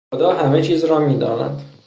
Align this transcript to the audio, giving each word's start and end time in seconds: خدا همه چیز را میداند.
خدا 0.15 0.33
همه 0.33 0.61
چیز 0.61 0.85
را 0.85 0.99
میداند. 0.99 1.63